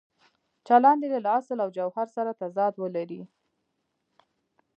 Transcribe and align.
چلند 0.67 1.01
یې 1.11 1.17
له 1.25 1.29
اصل 1.39 1.57
او 1.63 1.69
جوهر 1.77 2.07
سره 2.15 2.31
تضاد 2.41 2.73
ولري. 2.83 3.21